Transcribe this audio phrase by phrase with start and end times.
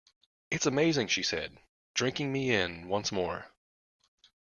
[0.49, 1.59] 'It's amazing' she said,
[1.93, 3.51] drinking me in once more.